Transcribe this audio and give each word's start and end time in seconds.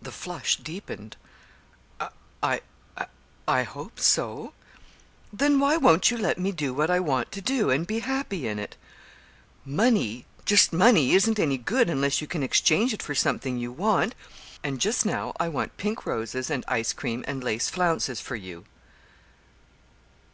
The 0.00 0.10
flush 0.10 0.56
deepened. 0.56 1.18
"I 2.42 2.62
I 3.46 3.62
hope 3.64 4.00
so." 4.00 4.54
"Then 5.30 5.60
why 5.60 5.76
won't 5.76 6.10
you 6.10 6.16
let 6.16 6.38
me 6.38 6.52
do 6.52 6.72
what 6.72 6.88
I 6.88 6.98
want 7.00 7.30
to, 7.32 7.70
and 7.70 7.86
be 7.86 7.98
happy 7.98 8.48
in 8.48 8.58
it? 8.58 8.76
Money, 9.66 10.24
just 10.46 10.72
money, 10.72 11.12
isn't 11.12 11.38
any 11.38 11.58
good 11.58 11.90
unless 11.90 12.22
you 12.22 12.26
can 12.26 12.42
exchange 12.42 12.94
it 12.94 13.02
for 13.02 13.14
something 13.14 13.58
you 13.58 13.72
want. 13.72 14.14
And 14.64 14.80
just 14.80 15.04
now 15.04 15.34
I 15.38 15.48
want 15.48 15.76
pink 15.76 16.06
roses 16.06 16.48
and 16.48 16.64
ice 16.66 16.94
cream 16.94 17.22
and 17.28 17.44
lace 17.44 17.68
flounces 17.68 18.22
for 18.22 18.36
you. 18.36 18.64